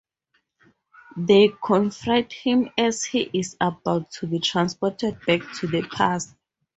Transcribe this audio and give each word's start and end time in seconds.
They 1.15 1.51
confront 1.63 2.33
him 2.33 2.71
as 2.75 3.03
he 3.03 3.29
is 3.33 3.55
about 3.61 4.09
to 4.13 4.25
be 4.25 4.39
transported 4.39 5.23
back 5.27 5.41
to 5.59 5.67
the 5.67 5.83
past. 5.91 6.33